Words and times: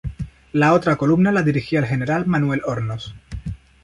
La 0.53 0.73
otra 0.73 0.95
columna 0.95 1.31
la 1.31 1.43
dirigía 1.43 1.77
el 1.77 1.85
general 1.85 2.25
Manuel 2.25 2.63
Hornos. 2.65 3.13